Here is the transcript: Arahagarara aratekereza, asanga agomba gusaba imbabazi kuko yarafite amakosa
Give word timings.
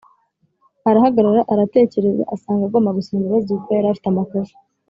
Arahagarara 0.89 1.41
aratekereza, 1.53 2.23
asanga 2.35 2.63
agomba 2.65 2.95
gusaba 2.97 3.17
imbabazi 3.19 3.49
kuko 3.53 3.69
yarafite 3.77 4.07
amakosa 4.09 4.55